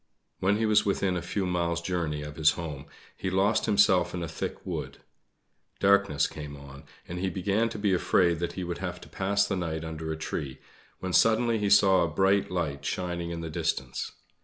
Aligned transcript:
When 0.39 0.57
he 0.57 0.65
was 0.65 0.83
within 0.83 1.15
a 1.15 1.21
few 1.21 1.45
miles 1.45 1.79
journey 1.79 2.23
of 2.23 2.35
his 2.37 2.53
home, 2.53 2.87
he 3.15 3.29
lost 3.29 3.67
himself 3.67 4.15
in 4.15 4.23
a 4.23 4.27
thick 4.27 4.65
wood. 4.65 4.97
Darkness 5.79 6.25
came 6.25 6.55
on, 6.57 6.85
and 7.07 7.19
he 7.19 7.29
began 7.29 7.69
to 7.69 7.77
be 7.77 7.93
afraid 7.93 8.39
that 8.39 8.53
he 8.53 8.63
would 8.63 8.79
have 8.79 8.99
to 9.01 9.07
pass 9.09 9.45
the 9.47 9.55
night 9.55 9.83
under 9.83 10.11
a 10.11 10.17
tree, 10.17 10.57
when 11.01 11.13
suddenly 11.13 11.59
he 11.59 11.69
saw 11.69 12.01
a 12.01 12.07
bright 12.09 12.49
light 12.49 12.83
shining 12.83 13.29
in 13.29 13.41
the 13.41 13.49
distance. 13.51 14.11